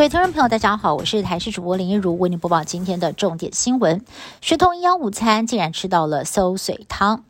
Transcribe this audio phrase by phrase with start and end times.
[0.00, 4.02] 各位听众朋友，大家好，我是台视主播林一如，为您播报今天的重点新闻。
[4.40, 7.22] 学童营养午餐竟然吃到了馊水汤。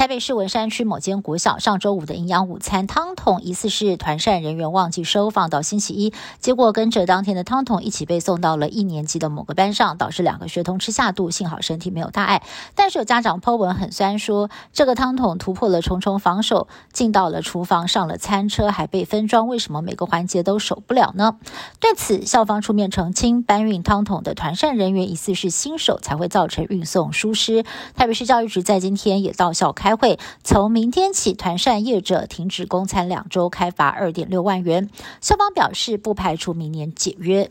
[0.00, 12.42] 台北市文山区某间国小上周五的营养午餐汤桶，疑似是团膳人员忘记收放到星期一，结果跟着当天的汤桶一起被送到了一年级的某个班上，导致两个学童吃下肚，幸好身体没有大碍。
[12.74, 21.36] 但是有家长剖文很酸，说这个汤桶突破了重重防守，进到了厨房，上了餐车，还被分装，为什么每个环节都守不了呢？
[21.78, 27.66] 对此，校方出面澄清，搬运汤桶的团膳人员疑似是新手，才会造成运送疏失。
[27.94, 29.89] 台北市教育局在今天也到校开。
[29.90, 34.88] 开会，从明天起，团扇业者停止供餐两周，开罚二点六万元。
[35.20, 37.50] 校方表示，不排除明年解约。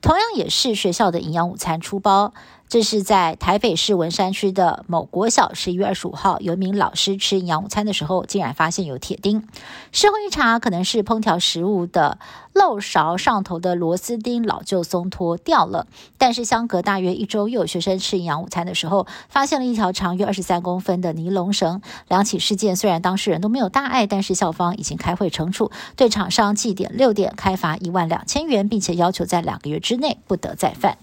[0.00, 2.32] 同样也是学校的营养午餐出包。
[2.68, 9.48] 这是在台北市文山区的某国小，十一月二十五号，有一名老师吃营养午餐的时候，竟然发现有铁钉。
[9.90, 12.18] 事后一查，可能是烹调食物的
[12.52, 15.86] 漏勺上头的螺丝钉老旧松脱掉了。
[16.18, 21.80] 但是相隔大约一周，又有学生吃营养午餐的时候，发现了一条长约二十三公分的尼龙绳。
[22.06, 30.98] 两起事件虽然当事人都没有大碍，但是校方已经开会惩处，对厂商记点六点，开罚一万两千元，并且要求在两个月之内不得再犯。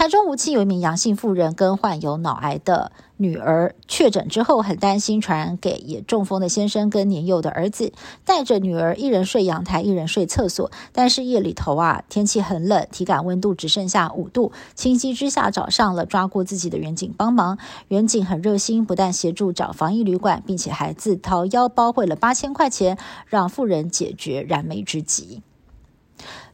[0.00, 7.92] 台中无期有一名阳性妇人跟患有脑癌的女儿确诊之后，很担心传染给也中风的先生跟年幼的儿子，
[8.24, 10.70] 带着女儿一人睡阳台，一人睡厕所。
[10.94, 17.58] 但是夜里头啊，天气很冷，体感温度只剩下五度，情急之下找上了抓过自己的远景帮忙。
[17.88, 25.42] 远景很热心，不但协助找防疫旅馆，并且还自掏腰包汇了八千块钱，让妇人解决燃眉之急。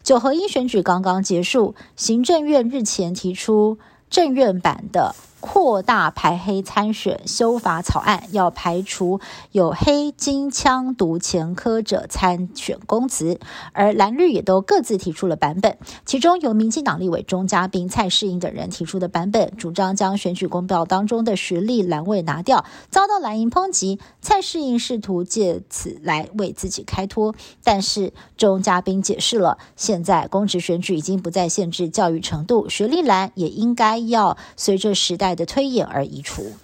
[0.06, 3.76] 九合一选举刚刚结束，行政院日前提出
[4.08, 5.16] 政院版的。
[5.46, 9.20] 扩大排黑参选修法草案，要排除
[9.52, 13.38] 有黑金枪毒前科者参选公职，
[13.72, 15.78] 而蓝绿也都各自提出了版本。
[16.04, 24.00] 其中由民进党立委钟嘉宾、蔡世英等人提出的版本，主张将选举公报当中的学历蓝位拿掉，遭到蓝营抨击。
[24.20, 35.35] 蔡世英试图借此来为自己开脱，但是钟嘉宾解释了，现在公职选举已经不再限制教育程度，学历蓝也应该要随着时代。
[35.36, 36.56] 的推演而移除。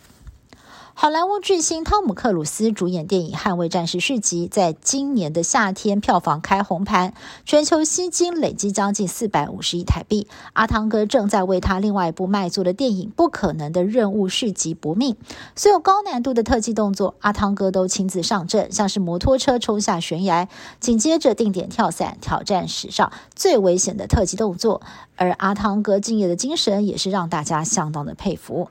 [1.03, 7.13] 好莱坞巨星汤姆·克鲁斯主演电影《捍卫战士》续集，在今年的夏天票房开红盘，
[7.45, 10.29] 全球吸金累计将近四百五十亿台币。
[10.53, 15.17] 阿汤哥正在为他另外一部卖座的电影《不可能的任务》续集搏命，
[15.57, 20.49] 所有高难度的特技动作，阿汤哥都亲自上阵，像是摩托车冲下悬崖，
[20.79, 24.81] 紧接着定点跳伞，挑战史上最危险的特技动作。
[25.17, 28.69] 而阿汤哥敬业的精神，也是让大家相当的佩服。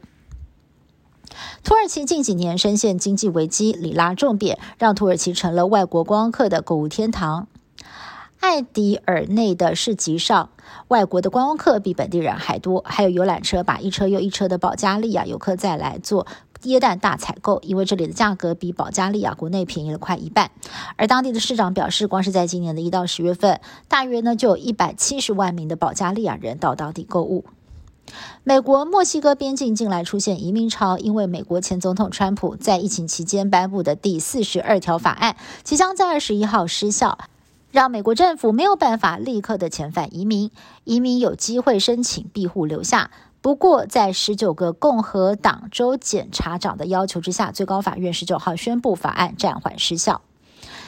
[1.63, 7.47] 土耳其近几年深陷经济危机，里拉重贬，让土耳其成了外国观光客的购物天堂。
[8.39, 10.49] 艾迪尔内的市集上，
[10.87, 16.25] 外国的观光客比本地人还多，还有游览车把一车又一车的保加利亚游客再来做
[16.63, 20.49] 椰蛋大采购，因为这里的价格比保加利亚国内便宜了快一半。
[20.95, 27.45] 而当地的市长表示，光是在今年的一到十月份，大约呢就有一百七十万名的保加利亚人到当地购物。
[28.43, 37.17] 美国墨西哥边境近来出现移民潮，因为美国前总统川普在疫情期间颁布的第四十二条法案即将在二十一号失效，
[37.71, 40.51] 让美国政府没有办法立刻的遣返移民，
[40.83, 43.11] 移民有机会申请庇护留下。
[43.41, 50.21] 不过，在十九个共和党州检察长的要求之下，最高法院十九号宣布法案暂缓失效。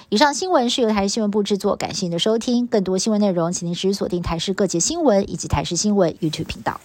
[0.10, 2.68] 以上新闻是由台视新闻部制作，感谢您的收听。
[2.68, 6.80] 更多新闻内容，请您持续锁定台视各界新闻以及台视新闻 YouTube 频道。